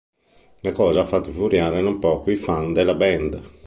La 0.61 0.71
cosa 0.71 1.01
ha 1.01 1.05
fatto 1.05 1.29
infuriare 1.29 1.79
non 1.79 1.99
poco 1.99 2.31
i 2.31 2.35
fan 2.35 2.73
della 2.73 2.95
band. 2.95 3.39